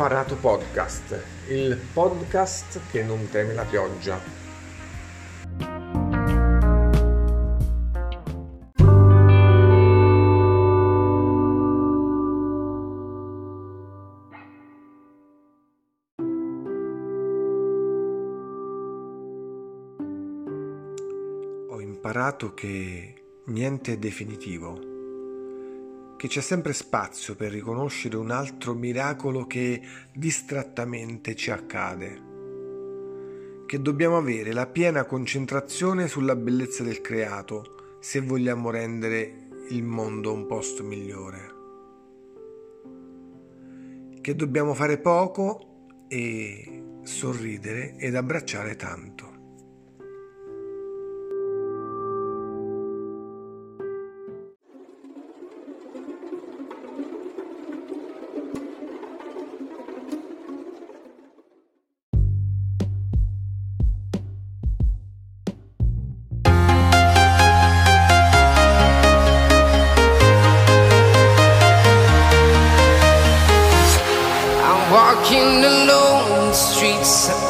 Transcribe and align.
imparato 0.00 0.34
podcast, 0.36 1.22
il 1.48 1.78
podcast 1.92 2.80
che 2.90 3.02
non 3.02 3.28
teme 3.28 3.52
la 3.52 3.64
pioggia. 3.64 4.18
Ho 21.68 21.78
imparato 21.78 22.54
che 22.54 23.14
niente 23.44 23.92
è 23.92 23.98
definitivo 23.98 24.89
che 26.20 26.28
c'è 26.28 26.42
sempre 26.42 26.74
spazio 26.74 27.34
per 27.34 27.50
riconoscere 27.50 28.18
un 28.18 28.30
altro 28.30 28.74
miracolo 28.74 29.46
che 29.46 29.80
distrattamente 30.12 31.34
ci 31.34 31.50
accade, 31.50 32.20
che 33.64 33.80
dobbiamo 33.80 34.18
avere 34.18 34.52
la 34.52 34.66
piena 34.66 35.06
concentrazione 35.06 36.08
sulla 36.08 36.36
bellezza 36.36 36.82
del 36.82 37.00
creato 37.00 37.96
se 38.00 38.20
vogliamo 38.20 38.68
rendere 38.68 39.48
il 39.70 39.82
mondo 39.82 40.34
un 40.34 40.44
posto 40.44 40.84
migliore, 40.84 41.54
che 44.20 44.36
dobbiamo 44.36 44.74
fare 44.74 44.98
poco 44.98 45.86
e 46.06 46.98
sorridere 47.02 47.96
ed 47.96 48.14
abbracciare 48.14 48.76
tanto. 48.76 49.29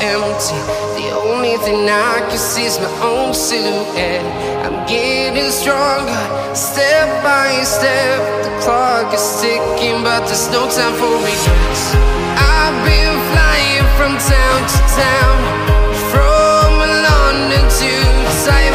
Empty. 0.00 0.56
The 0.96 1.12
only 1.12 1.56
thing 1.58 1.88
I 1.88 2.24
can 2.28 2.38
see 2.38 2.64
is 2.64 2.78
my 2.78 2.90
own 3.02 3.34
silhouette. 3.34 4.24
I'm 4.64 4.86
getting 4.88 5.50
stronger, 5.50 6.24
step 6.54 7.08
by 7.22 7.62
step. 7.64 8.18
The 8.44 8.52
clock 8.64 9.12
is 9.14 9.40
ticking, 9.40 10.02
but 10.02 10.26
there's 10.26 10.48
no 10.50 10.68
time 10.68 10.94
for 10.96 11.12
regrets. 11.20 11.84
I've 12.36 12.78
been 12.84 13.14
flying 13.32 13.86
from 13.96 14.12
town 14.16 14.58
to 14.72 14.80
town, 14.96 15.36
from 16.12 16.70
London 17.06 17.64
to 17.80 17.92
Taiwan. 18.44 18.69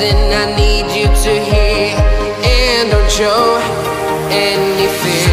Listen, 0.00 0.16
I 0.32 0.56
need 0.56 0.86
you 0.96 1.06
to 1.06 1.32
hear, 1.44 1.96
and 2.42 2.90
don't 2.90 3.10
show 3.10 3.58
any 4.30 4.86
fear. 4.86 5.29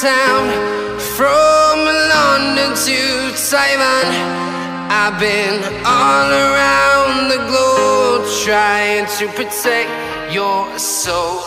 Town 0.00 0.50
from 1.16 1.78
London 2.12 2.76
to 2.76 3.32
Taiwan. 3.48 4.06
I've 4.92 5.18
been 5.18 5.62
all 5.86 6.30
around 6.30 7.28
the 7.30 7.40
globe 7.48 8.26
trying 8.44 9.06
to 9.18 9.26
protect 9.28 9.90
your 10.34 10.78
soul. 10.78 11.40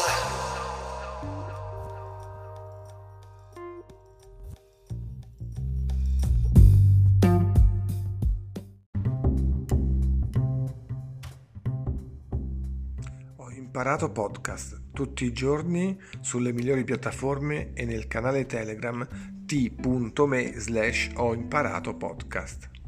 Imparato 13.79 14.11
podcast 14.11 14.81
tutti 14.91 15.23
i 15.23 15.31
giorni 15.31 15.97
sulle 16.19 16.51
migliori 16.51 16.83
piattaforme 16.83 17.71
e 17.71 17.85
nel 17.85 18.07
canale 18.07 18.45
Telegram 18.45 19.07
t.me 19.45 20.59
slash 20.59 21.11
ho 21.15 21.33
imparato 21.33 21.95
podcast. 21.95 22.78